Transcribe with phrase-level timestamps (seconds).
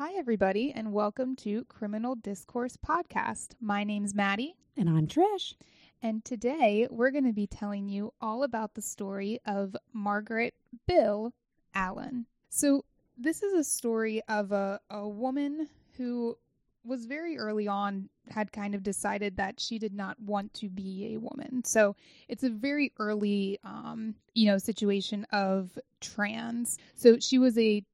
[0.00, 3.48] Hi, everybody, and welcome to Criminal Discourse Podcast.
[3.60, 5.52] My name's Maddie, And I'm Trish.
[6.00, 10.54] and today we're going to be telling you all about the story of Margaret
[10.86, 11.34] Bill
[11.74, 12.24] Allen.
[12.48, 12.86] So,
[13.18, 15.68] this is a story of a, a woman
[15.98, 16.38] who
[16.82, 21.12] was very early on had kind of decided that she did not want to be
[21.12, 21.62] a woman.
[21.62, 21.94] So,
[22.26, 26.78] it's a very early, um, you know, situation of trans.
[26.94, 27.84] So, she was a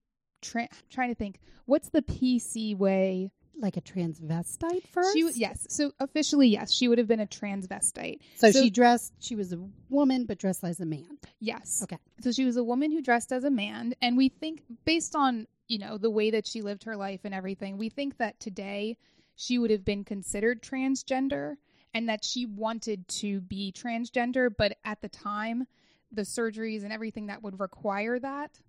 [0.43, 5.13] tra- trying to think what's the PC way Like a transvestite first?
[5.17, 5.67] she yes.
[5.71, 8.19] So officially, yes, she would have been a transvestite.
[8.37, 11.19] So, so- she dressed, she was a woman, but dressed as a man.
[11.41, 11.81] Yes.
[11.83, 11.99] Okay.
[12.21, 15.47] So she was a woman who dressed as a man, and we think based on
[15.69, 18.97] you know the way that she lived her life and everything, we think that today
[19.35, 21.57] she would have been considered transgender,
[21.93, 25.67] and that she wanted to be transgender, but at the time,
[26.13, 28.61] the surgeries and everything that would require that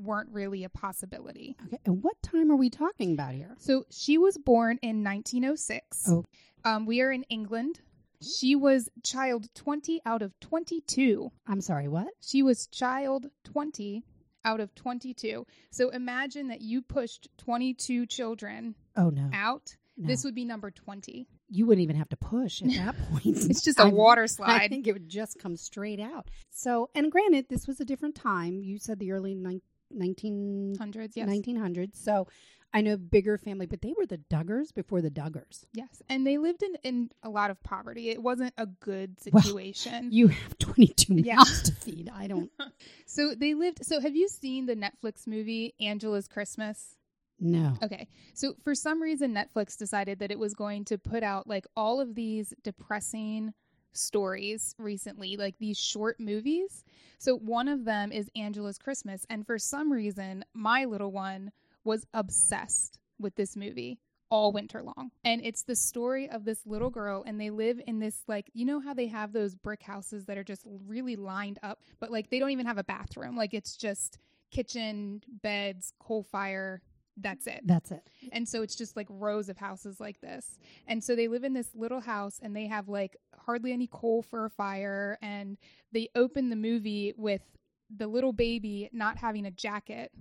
[0.00, 1.56] weren't really a possibility.
[1.66, 1.78] Okay.
[1.86, 3.54] And what time are we talking about here?
[3.58, 6.08] So she was born in 1906.
[6.08, 6.24] Oh.
[6.64, 7.80] Um, we are in England.
[8.22, 11.30] She was child 20 out of 22.
[11.46, 12.08] I'm sorry, what?
[12.20, 14.04] She was child 20
[14.44, 15.46] out of 22.
[15.70, 19.30] So imagine that you pushed 22 children Oh, no.
[19.32, 19.76] out.
[19.96, 20.06] no.
[20.06, 21.26] This would be number 20.
[21.52, 23.24] you wouldn't even have to push at that point.
[23.50, 24.60] It's just a I- water slide.
[24.62, 26.28] I think it would just come straight out.
[26.50, 28.60] So, and granted, this was a different time.
[28.62, 31.28] You said the early nine- 19, Hundreds, yes.
[31.28, 31.96] 1900s.
[31.96, 32.26] So
[32.72, 35.64] I know bigger family, but they were the Duggars before the Duggars.
[35.74, 36.02] Yes.
[36.08, 38.10] And they lived in, in a lot of poverty.
[38.10, 40.08] It wasn't a good Well, situation.
[40.12, 41.36] You have 22 Yeah.
[41.36, 42.10] mouths to feed.
[42.14, 42.50] I don't
[43.06, 43.84] so they lived.
[43.84, 46.96] So have you seen the Netflix movie Angela's Christmas?
[47.40, 47.74] No.
[47.82, 48.06] Okay.
[48.34, 52.00] So for some reason Netflix decided that it was going to put out like all
[52.00, 53.52] of these depressing
[53.92, 56.84] stories recently, like these short movies.
[57.18, 61.52] So one of them is Angela's Christmas and for some reason my little one
[61.84, 63.98] was obsessed with this movie
[64.30, 65.10] all winter long.
[65.24, 68.64] And it's the story of this little girl and they live in this like you
[68.64, 72.30] know how they have those brick houses that are just really lined up, but like
[72.30, 73.36] they don't even have a bathroom.
[73.36, 74.18] Like it's just
[74.50, 76.80] kitchen, beds, coal fire,
[77.20, 77.60] that's it.
[77.64, 78.02] That's it.
[78.32, 80.58] And so it's just like rows of houses like this.
[80.86, 83.16] And so they live in this little house and they have like
[83.46, 85.18] hardly any coal for a fire.
[85.22, 85.58] And
[85.92, 87.42] they open the movie with
[87.94, 90.12] the little baby not having a jacket.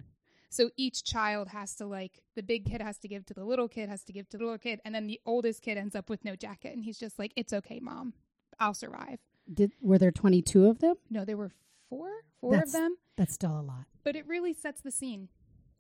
[0.50, 3.68] So each child has to like, the big kid has to give to the little
[3.68, 4.82] kid, has to give to the little kid.
[4.84, 6.74] And then the oldest kid ends up with no jacket.
[6.74, 8.14] And he's just like, it's okay, mom.
[8.60, 9.20] I'll survive.
[9.52, 10.96] Did were there 22 of them?
[11.10, 11.52] No, there were
[11.90, 12.96] four, four That's- of them.
[13.16, 13.86] That's still a lot.
[14.04, 15.28] But it really sets the scene.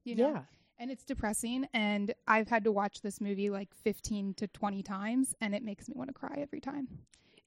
[0.03, 0.29] You know?
[0.31, 0.41] Yeah.
[0.79, 5.35] And it's depressing and i've had to watch this movie like 15 to 20 times
[5.41, 6.87] and it makes me want to cry every time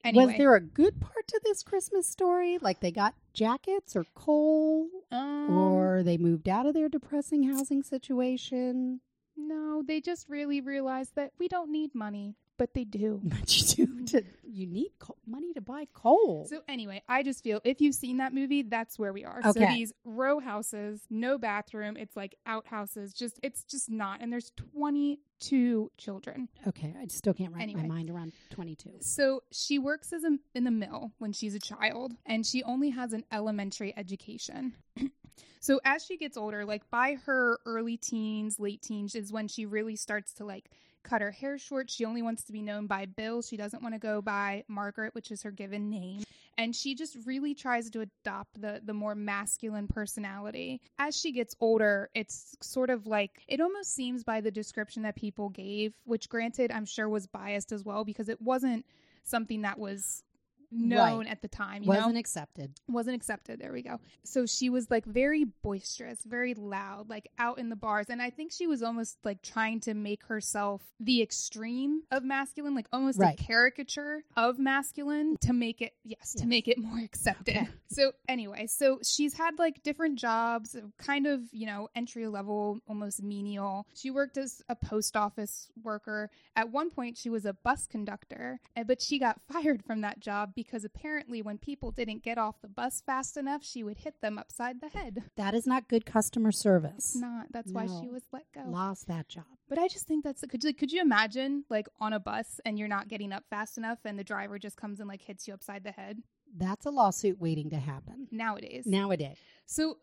[0.03, 2.57] anyway Was there a good part to this Christmas story?
[2.61, 7.83] Like they got jackets or coal um, or they moved out of their depressing housing
[7.83, 8.99] situation?
[9.35, 13.85] no they just really realized that we don't need money but they do But you
[13.87, 16.47] do to, you need co- money to buy coal.
[16.49, 19.51] so anyway i just feel if you've seen that movie that's where we are so
[19.59, 25.91] these row houses no bathroom it's like outhouses just it's just not and there's 22
[25.97, 27.81] children okay, I still can't wrap Anyway.
[27.81, 28.89] my mind around 22.
[29.01, 32.89] So she works as a, in the mill when she's a child, and she only
[32.91, 34.73] has an elementary education.
[35.59, 39.65] so as she gets older, like by her early teens, late teens, is when she
[39.65, 40.69] really starts to like
[41.03, 41.89] cut her hair short.
[41.89, 43.41] She only wants to be known by Bill.
[43.41, 46.23] She doesn't want to go by Margaret, which is her given name.
[46.57, 50.81] And she just really tries to adopt the the more masculine personality.
[50.99, 55.15] As she gets older, it's sort of like it almost seems by the description that
[55.15, 58.85] people gave, which granted I'm sure was biased as well because it wasn't
[59.23, 60.23] something that was
[60.73, 61.27] known Right.
[61.27, 62.19] at the time, you Wasn't know?
[62.19, 62.73] accepted.
[62.87, 63.59] wasn't accepted.
[63.59, 63.99] There we go.
[64.23, 68.07] So she was like very boisterous, very loud, like out in the bars.
[68.09, 72.73] And I think she was almost like trying to make herself the extreme of masculine,
[72.75, 73.39] like almost Right.
[73.39, 77.55] a caricature of masculine to make it, yes, to make it more accepted.
[77.57, 77.67] Okay.
[77.89, 83.21] So anyway, so she's had like different jobs, kind of, you know, entry level, almost
[83.21, 83.85] menial.
[83.93, 86.29] She worked as a post office worker.
[86.55, 90.19] At one point, she was a bus conductor, eh, but she got fired from that
[90.19, 94.21] job because apparently, when people didn't get off the bus fast enough, she would hit
[94.21, 95.23] them upside the head.
[95.35, 97.13] That is not good customer service.
[97.13, 97.47] It's not.
[97.51, 98.63] That's why she was let go.
[98.67, 99.45] Lost that job.
[99.69, 102.77] But I just think that's could you, could you imagine like on a bus and
[102.77, 105.53] you're not getting up fast enough and the driver just comes and like hits you
[105.53, 106.19] upside the head
[106.55, 108.85] That's a lawsuit waiting to happen nowadays.
[108.85, 109.37] nowadays.
[109.65, 109.97] So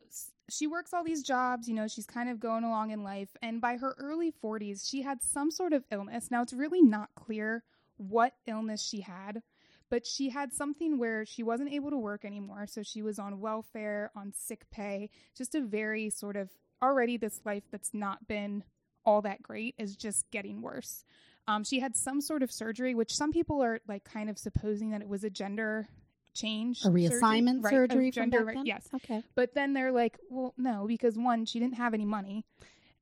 [0.49, 3.29] she works all these jobs, you know, she's kind of going along in life.
[3.41, 6.31] And by her early 40s, she had some sort of illness.
[6.31, 7.63] Now, it's really not clear
[7.97, 9.43] what illness she had,
[9.91, 12.67] but she had something where she wasn't able to work anymore.
[12.67, 16.49] So she was on welfare, on sick pay, just a very sort of
[16.83, 18.65] already this life that's not been
[19.05, 21.05] all that great is just getting worse.
[21.49, 24.91] Um, she had some sort of surgery, which some people are like kind of supposing
[24.91, 25.89] that it was a gender
[26.33, 28.67] change, A reassignment surgery from gender, back right, then?
[28.67, 28.89] yes.
[28.95, 29.23] Okay.
[29.35, 32.45] But then they're like, well, no, because one, she didn't have any money.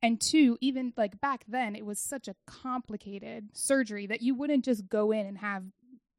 [0.01, 4.65] And two, even like back then, it was such a complicated surgery that you wouldn't
[4.65, 5.65] just go in and have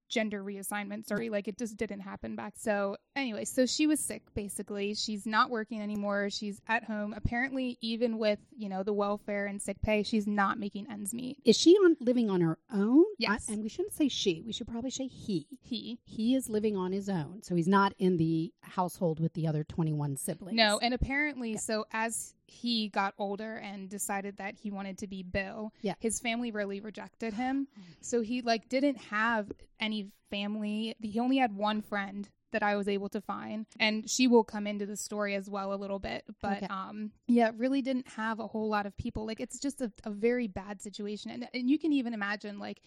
[0.10, 1.30] gender reassignment surgery.
[1.30, 2.54] Like it just didn't happen back.
[2.58, 4.94] So, anyway, so she was sick basically.
[4.96, 6.30] She's not working anymore.
[6.30, 7.14] She's at home.
[7.16, 11.38] Apparently, even with, you know, the welfare and sick pay, she's not making ends meet.
[11.46, 13.04] Is she on living on her own?
[13.18, 13.48] Yes.
[13.50, 14.42] I- and we shouldn't say she.
[14.46, 15.48] We should probably say he.
[15.62, 16.00] He.
[16.06, 19.64] He is living on his own, so he's not in the household with the other
[19.64, 20.56] twenty-one siblings.
[20.58, 21.58] No, and apparently, Yeah.
[21.60, 25.94] so as he got older and decided that he wanted to be Bill, Yeah.
[26.00, 27.68] his family really rejected him.
[28.02, 30.96] So he like didn't have any family.
[31.02, 34.68] He only had one friend that I was able to find, and she will come
[34.68, 36.24] into the story as well a little bit.
[36.42, 36.68] But Okay.
[36.68, 39.26] um, yeah, really didn't have a whole lot of people.
[39.26, 42.82] Like it's just a, a very bad situation, and and you can even imagine like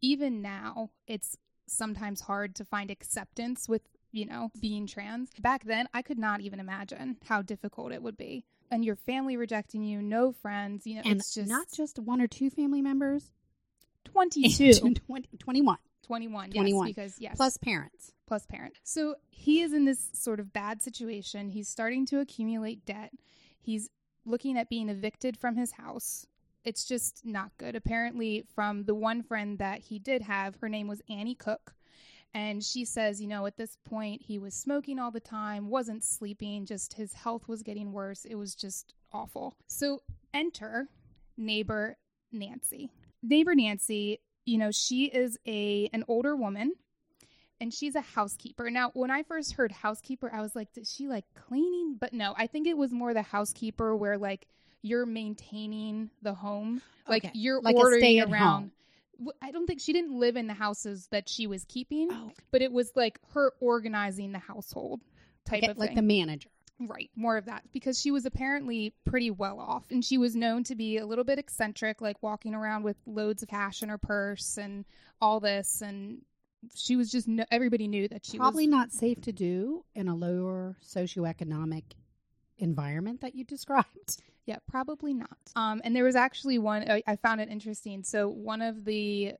[0.00, 3.82] even now it's sometimes hard to find acceptance with
[4.12, 8.18] you know being trans back then i could not even imagine how difficult it would
[8.18, 11.98] be and your family rejecting you no friends you know and it's just not just
[11.98, 13.30] one or two family members.
[14.04, 16.86] 22 20 21 21 21.
[16.86, 18.12] yes because yes plus parents.
[18.26, 18.74] plus parent.
[18.82, 21.48] So he is in this sort of bad situation.
[21.50, 23.12] He's starting to accumulate debt.
[23.60, 23.88] He's
[24.24, 26.26] looking at being evicted from his house.
[26.64, 27.76] It's just not good.
[27.76, 31.74] Apparently, from the one friend that he did have, her name was Annie Cook.
[32.32, 36.02] And she says, you know, at this point, he was smoking all the time, wasn't
[36.02, 38.24] sleeping, just his health was getting worse.
[38.24, 39.56] It was just awful.
[39.68, 40.02] So
[40.32, 40.88] enter
[41.36, 41.96] neighbor
[42.32, 42.90] Nancy.
[43.22, 46.72] Neighbor Nancy, you know, she is a an older woman
[47.60, 48.70] and she's a housekeeper.
[48.70, 51.96] Now, when I first heard housekeeper, I was like, is she like cleaning?
[52.00, 54.46] But no, I think it was more the housekeeper where like
[54.82, 57.32] you're maintaining the home, like Okay.
[57.34, 58.70] you're Like ordering around.
[59.18, 62.32] W- I don't think she didn't live in the houses that she was keeping, Oh.
[62.50, 65.00] but it was like her organizing the household
[65.46, 65.96] type Okay, of like thing.
[65.96, 66.50] the manager.
[66.80, 70.64] Right, more of that because she was apparently pretty well off and she was known
[70.64, 73.98] to be a little bit eccentric, like walking around with loads of cash in her
[73.98, 74.84] purse and
[75.20, 75.82] all this.
[75.82, 76.22] And
[76.74, 78.72] she was just, no, everybody knew that she Probably was.
[78.72, 81.84] not safe to do in a lower socioeconomic
[82.58, 84.22] environment that you described.
[84.46, 85.38] Yeah, probably not.
[85.56, 88.02] Um, and there was actually one, I, I found it interesting.
[88.02, 89.34] So one of the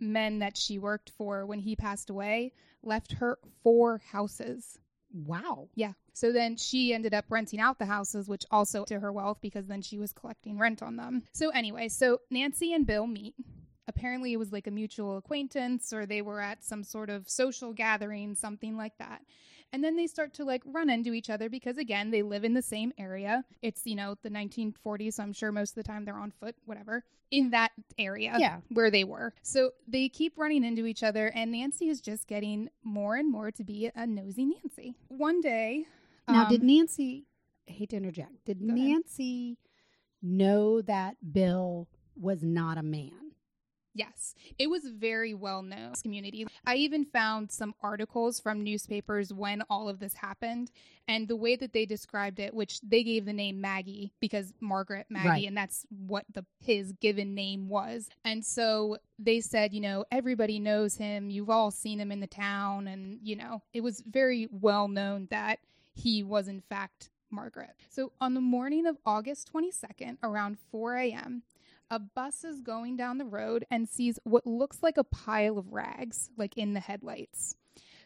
[0.00, 2.52] men that she worked for when he passed away
[2.82, 4.78] left her four houses.
[5.12, 5.68] Wow.
[5.74, 5.92] Yeah.
[6.14, 9.66] So then she ended up renting out the houses, which also to her wealth because
[9.66, 11.22] then she was collecting rent on them.
[11.32, 13.34] So anyway, so Nancy and Bill meet.
[13.88, 17.72] Apparently it was like a mutual acquaintance or they were at some sort of social
[17.72, 19.22] gathering, something like that.
[19.72, 22.52] And then they start to like run into each other because again, they live in
[22.54, 23.44] the same area.
[23.62, 26.54] It's, you know, the 1940s, so I'm sure most of the time they're on foot,
[26.66, 28.60] whatever, in that area Yeah.
[28.68, 29.32] where they were.
[29.42, 33.50] So they keep running into each other, and Nancy is just getting more and more
[33.50, 34.94] to be a nosy Nancy.
[35.08, 35.86] One day,
[36.28, 37.24] Now, um, did Nancy,
[37.66, 38.78] I hate to interject, did Go ahead.
[38.78, 39.56] Nancy
[40.20, 43.31] know that Bill was not a man?
[43.94, 46.46] Yes, it was very well known community.
[46.66, 50.70] I even found some articles from newspapers when all of this happened,
[51.06, 55.06] and the way that they described it, which they gave the name Maggie because Margaret
[55.10, 55.46] Maggie, Right.
[55.48, 58.08] and that's what the his given name was.
[58.24, 61.28] And so they said, you know, everybody knows him.
[61.28, 65.28] You've all seen him in the town, and you know, it was very well known
[65.30, 65.58] that
[65.92, 67.74] he was in fact Margaret.
[67.90, 71.42] So on the morning of August 22nd, around 4 a.m.,
[71.92, 75.72] a bus is going down the road and sees what looks like a pile of
[75.72, 77.54] rags, like in the headlights.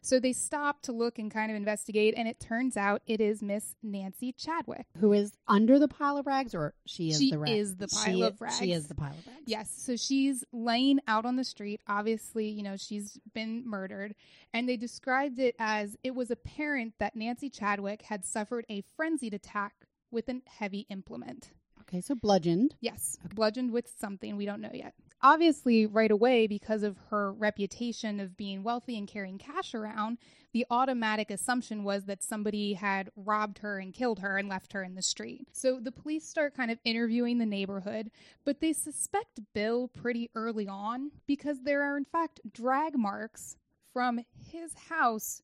[0.02, 3.42] So they stop to look and kind of investigate, and it turns out it is
[3.42, 4.86] Miss Nancy Chadwick.
[4.98, 7.48] Who is under the pile of rags, or she is She the rag?
[7.48, 8.58] She is the pile i- of rags.
[8.58, 9.42] She is the pile of rags.
[9.46, 11.80] Yes, so she's laying out on the street.
[11.88, 14.14] Obviously, you know, she's been murdered.
[14.52, 19.34] And they described it as it was apparent that Nancy Chadwick had suffered a frenzied
[19.34, 19.74] attack
[20.12, 21.50] with a heavy implement.
[21.88, 22.74] Okay, so bludgeoned.
[22.80, 24.94] Yes, bludgeoned with something we don't know yet.
[25.22, 30.18] Obviously, right away, because of her reputation of being wealthy and carrying cash around,
[30.52, 34.82] the automatic assumption was that somebody had robbed her and killed her and left her
[34.82, 35.48] in the street.
[35.52, 38.10] So the police start kind of interviewing the neighborhood,
[38.44, 43.56] but they suspect Bill pretty early on because there are, in fact, drag marks
[43.92, 45.40] from his house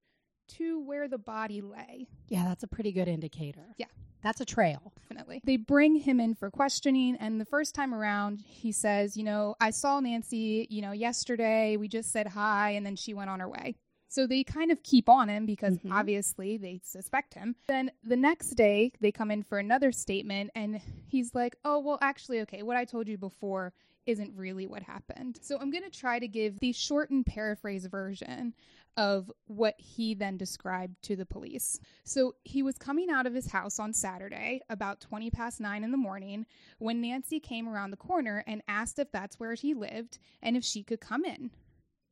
[0.49, 2.09] to where the body lay.
[2.29, 3.75] Yeah, that's a pretty good indicator.
[3.79, 3.87] Yeah.
[4.23, 4.93] That's a trail.
[5.09, 5.41] definitely.
[5.45, 9.55] They bring him in for questioning, and the first time around, he says, You know,
[9.61, 11.77] I saw Nancy, you know, yesterday.
[11.77, 13.77] We just said hi, and then she went on her way.
[14.09, 15.91] So they kind of keep on him because Mhm.
[15.91, 17.57] obviously they suspect him.
[17.67, 21.99] Then the next day, they come in for another statement, and he's like, Oh, well,
[22.01, 23.73] actually, okay, what I told you before
[24.07, 25.39] isn't really what happened.
[25.43, 28.55] So I'm going to try to give the shortened paraphrase version
[28.97, 31.81] of what he then described to the police.
[32.05, 35.91] So he was coming out of his house on Saturday about 20 past 9 in
[35.91, 36.45] the morning
[36.79, 40.65] when Nancy came around the corner and asked if that's where he lived and if
[40.65, 41.51] she could come in.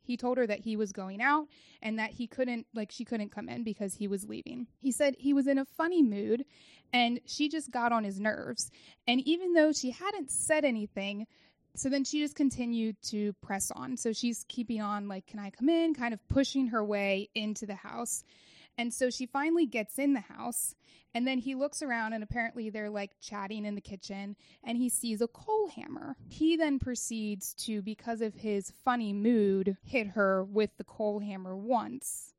[0.02, 1.48] He told her that he was going out
[1.82, 4.66] and that he couldn't, like, she couldn't come in because he was leaving.
[4.78, 6.46] He said he was in a funny mood
[6.92, 8.70] and she just got on his nerves.
[9.06, 11.26] And even though she hadn't said anything,
[11.80, 13.96] so then she just continued to press on.
[13.96, 15.94] So she's keeping on, like, can I come in?
[15.94, 18.22] Kind of pushing her way into the house.
[18.76, 20.74] And so she finally gets in the house.
[21.14, 24.90] And then he looks around, and apparently they're like chatting in the kitchen, and he
[24.90, 26.16] sees a coal hammer.
[26.28, 31.56] He then proceeds to, because of his funny mood, hit her with the coal hammer
[31.56, 32.34] once.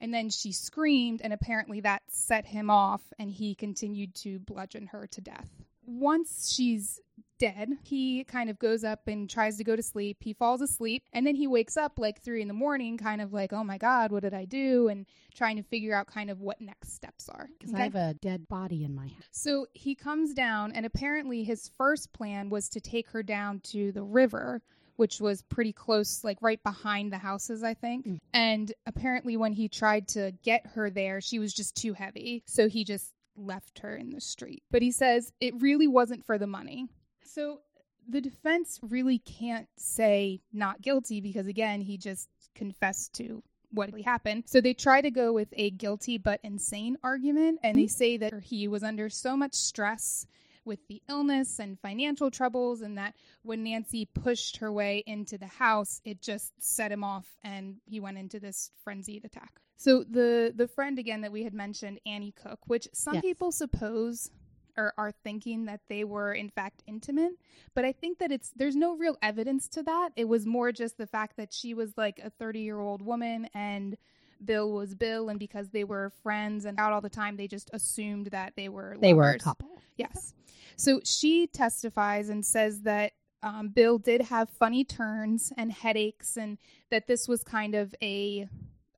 [0.00, 4.88] And then she screamed, and apparently that set him off, and he continued to bludgeon
[4.88, 5.48] her to death.
[5.86, 7.00] Once she's
[7.44, 10.18] dead, he kind of goes up and tries to go to sleep.
[10.20, 13.32] He falls asleep, and then he wakes up like three in the morning, kind of
[13.32, 14.88] like, oh my God, what did I do?
[14.88, 17.48] And trying to figure out kind of what next steps are.
[17.58, 17.82] Because Okay?
[17.82, 19.28] I have a dead body in my house.
[19.32, 23.92] So he comes down, and apparently his first plan was to take her down to
[23.92, 24.62] the river,
[24.96, 28.06] which was pretty close, like right behind the houses, I think.
[28.06, 28.18] Mm.
[28.32, 32.42] And apparently, when he tried to get her there, she was just too heavy.
[32.46, 34.62] So he just left her in the street.
[34.70, 36.86] But he says it really wasn't for the money.
[37.34, 37.60] So
[38.08, 44.02] the defense really can't say not guilty because, again, he just confessed to what really
[44.02, 44.44] happened.
[44.46, 47.88] So they try to go with a guilty but insane argument, and they mm-hmm.
[47.88, 50.26] say that he was under so much stress
[50.64, 55.48] with the illness and financial troubles, and that when Nancy pushed her way into the
[55.48, 59.60] house, it just set him off, and he went into this frenzied attack.
[59.76, 63.22] So the the friend again that we had mentioned, Annie Cook, which some Yes.
[63.22, 64.30] people suppose
[64.76, 67.32] or are thinking that they were in fact intimate
[67.74, 70.98] but i think that it's there's no real evidence to that it was more just
[70.98, 73.96] the fact that she was like a 30 year old woman and
[74.44, 77.70] bill was bill and because they were friends and out all the time they just
[77.72, 79.70] assumed that they were They were a couple.
[79.96, 80.34] Yes.
[80.76, 83.12] So she testifies and says that
[83.42, 86.58] um, Bill did have funny turns and headaches, and
[86.90, 88.48] that this was kind of a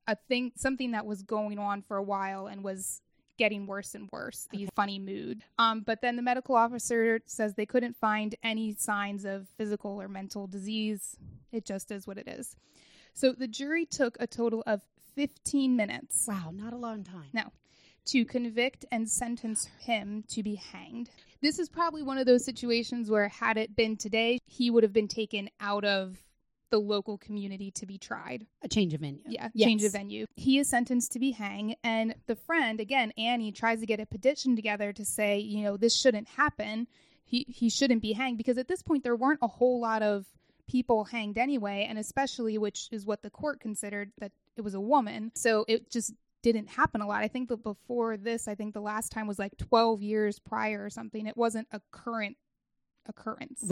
[0.07, 3.01] a thing, something that was going on for a while and was
[3.37, 4.47] getting worse and worse.
[4.51, 5.43] The funny mood.
[5.57, 10.07] Um, but then the medical officer says they couldn't find any signs of physical or
[10.07, 11.17] mental disease.
[11.51, 12.55] It just is what it is.
[13.13, 14.81] So the jury took a total of
[15.15, 17.29] 15 minutes Wow, not a long time.
[17.33, 17.51] No.
[18.05, 21.09] to convict and sentence him to be hanged.
[21.41, 24.93] This is probably one of those situations where, had it been today, he would have
[24.93, 26.17] been taken out of
[26.69, 28.45] the local community to be tried.
[28.61, 29.21] A change of venue.
[29.27, 29.67] Yeah, Yes.
[29.67, 30.25] change of venue.
[30.35, 34.05] He is sentenced to be hanged, and the friend, again, Annie, tries to get a
[34.05, 36.87] petition together to say, you know, this shouldn't happen.
[37.25, 40.25] He he shouldn't be hanged because at this point there weren't a whole lot of
[40.67, 44.81] people hanged anyway, and especially which is what the court considered that it was a
[44.81, 45.31] woman.
[45.35, 47.23] So it just didn't happen a lot.
[47.23, 50.83] I think that before this, I think the last time was like 12 years prior
[50.85, 51.25] or something.
[51.27, 52.37] It wasn't a current
[53.07, 53.69] occurrence.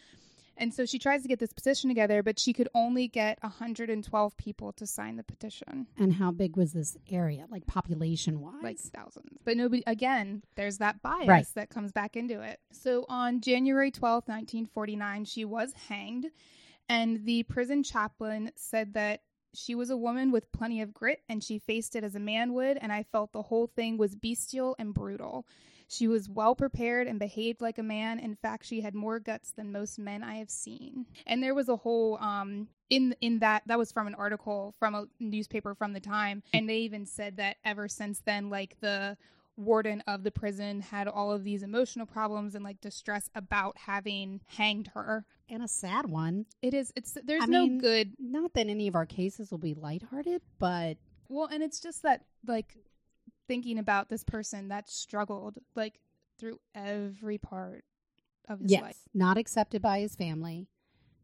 [0.58, 4.38] And so she tries to get this petition together, but she could only get 112
[4.38, 8.64] people to sign the petition, And how big was this area, like population wise?
[8.64, 9.38] like thousands.
[9.44, 11.46] But nobody, again, there's that bias Right.
[11.56, 12.60] that comes back into it.
[12.72, 16.28] So on January 12th, 1949, she was hanged,
[16.88, 19.22] and the prison chaplain said that
[19.54, 22.54] she was a woman with plenty of grit and she faced it as a man
[22.54, 25.46] would, and I felt the whole thing was bestial and brutal.
[25.88, 28.20] She was well prepared and behaved like a man.
[28.20, 31.06] In fact, she had more guts than most men I have seen.
[31.28, 34.96] And there was a whole um in in that that was from an article from
[34.96, 39.18] a newspaper from the time, and they even said that ever since then, like the
[39.58, 44.42] warden of the prison had all of these emotional problems and like distress about having
[44.48, 45.26] hanged her.
[45.48, 46.46] and a sad one.
[46.62, 49.58] It is it's there's I no mean- good Not that any of our cases will
[49.60, 50.98] be lighthearted, but
[51.30, 52.76] Well, and it's just that like
[53.48, 56.00] thinking about this person that struggled like
[56.38, 57.84] through every part
[58.50, 58.98] of his yes, life.
[59.14, 60.68] not accepted by his family,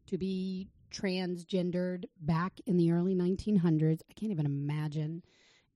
[0.06, 4.00] to be transgendered back in the early 1900s.
[4.08, 5.22] I can't even imagine.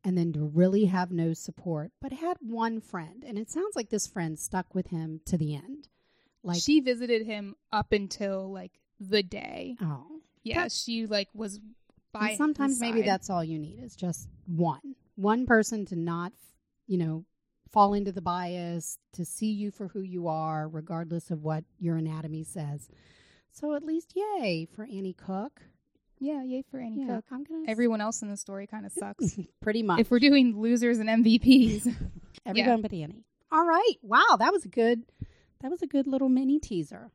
[0.05, 3.25] And then to really have no support, but had one friend.
[3.27, 5.89] And it sounds like this friend stuck with him to the end.
[6.45, 9.77] Like, she visited him up until like the day.
[9.83, 10.21] oh.
[10.45, 11.59] Yeah, she like was
[12.13, 14.95] by And sometimes maybe that's all you need is just one.
[15.17, 16.33] One person to not,
[16.87, 17.25] you know,
[17.71, 21.97] fall into the bias, to see you for who you are, regardless of what your
[21.97, 22.89] anatomy says.
[23.51, 25.63] So at least, yay for Annie Cook.
[26.19, 27.25] Yeah, yay for Annie Yeah, Cook.
[27.31, 27.65] I'm gonna.
[27.69, 29.39] Everyone else in the story kind of sucks.
[29.61, 30.01] pretty much.
[30.01, 31.95] if we're doing losers and MVPs.
[32.47, 33.25] Everyone but Annie.
[33.51, 33.95] All right.
[34.03, 35.03] Wow, that was a good.
[35.63, 37.11] That was a good little mini teaser.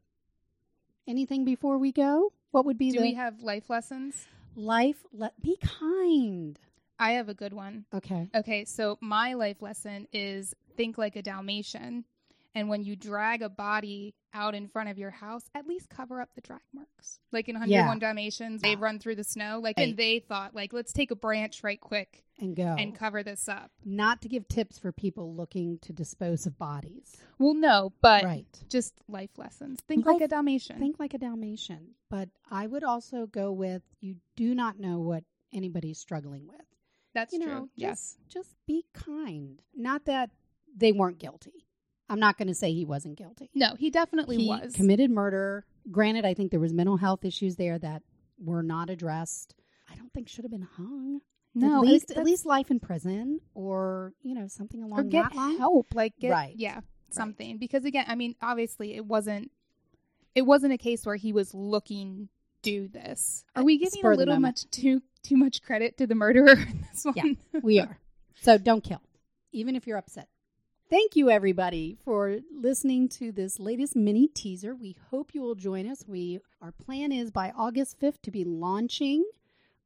[1.07, 2.31] Anything before we go?
[2.51, 4.25] What would be Do the we have life lessons?
[4.55, 4.97] life?
[5.13, 6.59] Let be kind.
[7.01, 7.85] I have a good one.
[7.93, 8.29] Okay.
[8.35, 12.05] Okay, so my life lesson is think like a Dalmatian.
[12.53, 16.21] And when you drag a body out in front of your house, at least cover
[16.21, 17.19] up the drag marks.
[17.31, 19.59] Like in 101 Dalmatians, they run through the snow.
[19.63, 19.87] Like, Right.
[19.89, 22.75] and they thought, like, let's take a branch right quick And go.
[22.77, 23.71] and cover this up.
[23.85, 27.15] Not to give tips for people looking to dispose of bodies.
[27.39, 28.45] Well, no, but right.
[28.69, 29.79] just life lessons.
[29.87, 30.77] Think like a Dalmatian.
[30.77, 31.95] Think like a Dalmatian.
[32.09, 36.57] But I would also go with you do not know what anybody's struggling with.
[37.13, 37.69] That's you know, true.
[37.77, 38.17] just- Yes.
[38.29, 39.61] Just be kind.
[39.75, 40.29] Not that
[40.75, 41.65] they weren't guilty.
[42.09, 43.49] I'm not going to say he wasn't guilty.
[43.53, 44.73] No, he definitely he was.
[44.73, 45.65] committed murder.
[45.89, 48.03] Granted, I think there was mental health issues there that
[48.37, 49.55] were not addressed.
[49.89, 51.21] I don't think should have been hung.
[51.55, 55.23] no, at least at least life in prison or you know something along or get
[55.23, 55.57] that line.
[55.57, 55.87] help.
[55.93, 56.53] Like, get, Right.
[56.55, 56.79] yeah,
[57.11, 57.57] something.
[57.57, 59.51] Because again, I mean, obviously, it wasn't.
[60.35, 62.29] It wasn't a case where he was looking
[62.61, 63.45] do this.
[63.55, 67.05] Are we giving a little much too too much credit to the murderer in this
[67.05, 67.15] one?
[67.15, 67.59] Yeah.
[67.63, 67.99] We are.
[68.41, 69.01] So don't kill,
[69.51, 70.27] even if you're upset.
[70.89, 74.75] Thank you, everybody, for listening to this latest mini teaser.
[74.75, 76.03] We hope you will join us.
[76.07, 79.23] We our plan is by August 5th to be launching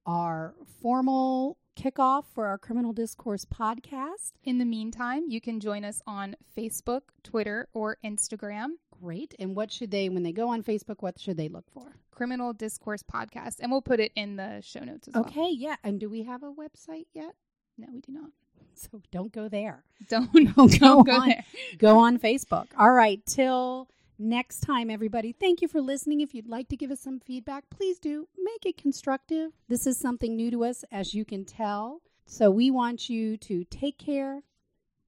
[0.05, 4.31] our formal kickoff for our Criminal Discourse podcast.
[4.43, 8.69] In the meantime, you can join us on Facebook, Twitter, or Instagram.
[9.01, 9.35] Great.
[9.39, 11.95] And what should they, when they go on Facebook, what should they look for?
[12.11, 15.25] Criminal Discourse Podcast, and we'll put it in the show notes as well.
[15.25, 15.75] Okay, yeah.
[15.83, 17.35] And do we have a website yet?
[17.77, 18.29] No, we do not.
[18.77, 19.85] So don't go there.
[20.09, 21.29] Don't, Don't go on.
[21.29, 21.45] there.
[21.77, 22.65] go on Facebook.
[22.77, 23.87] All right, till
[24.19, 25.31] next time, everybody.
[25.31, 26.19] Thank you for listening.
[26.19, 29.51] If you'd like to give us some feedback, please do make it constructive.
[29.69, 32.01] This is something new to us, as you can tell.
[32.25, 34.41] So we want you to take care,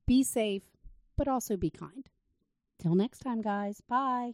[0.05, 0.63] be safe,
[1.17, 2.07] but also be kind.
[2.79, 3.81] Till next time, guys.
[3.81, 4.33] Bye.